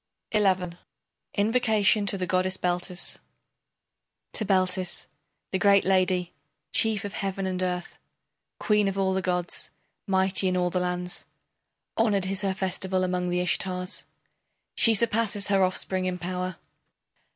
[0.33, 0.39] XI.
[1.35, 3.19] INVOCATION TO THE GODDESS BELTIS
[4.33, 5.05] To Beltis,
[5.51, 6.33] the great Lady,
[6.73, 7.99] chief of heaven and earth,
[8.59, 9.69] Queen of all the gods,
[10.07, 11.25] mighty in all the lands.
[11.97, 14.01] Honored is her festival among the Ishtars.
[14.73, 16.55] She surpasses her offspring in power.